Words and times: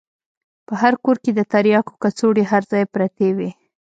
په 0.67 0.73
هر 0.81 0.93
کور 1.03 1.17
کښې 1.23 1.31
د 1.35 1.41
ترياکو 1.51 1.93
کڅوړې 2.01 2.43
هر 2.51 2.61
ځاى 2.71 2.85
پرتې 2.93 3.27
وې. 3.37 3.49